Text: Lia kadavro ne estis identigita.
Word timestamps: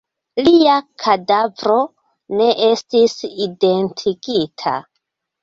Lia 0.45 0.77
kadavro 1.03 1.75
ne 2.41 2.47
estis 2.69 3.15
identigita. 3.47 4.77